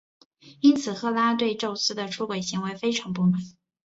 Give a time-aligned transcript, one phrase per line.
[0.61, 3.39] 因此赫拉对宙斯的出轨行为非常不满。